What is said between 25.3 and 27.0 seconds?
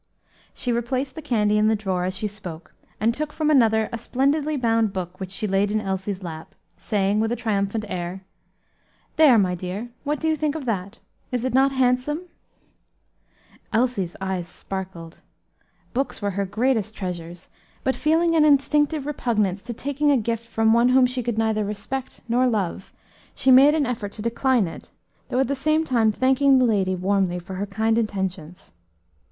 at the same time thanking the lady